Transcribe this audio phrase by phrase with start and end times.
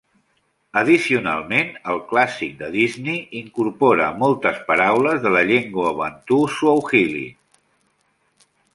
[0.79, 7.27] Addicionalment, el clàssic de Disney incorpora moltes paraules de la llengua Bantu Swahili.